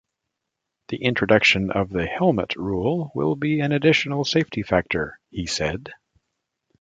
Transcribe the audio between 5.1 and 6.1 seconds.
he said.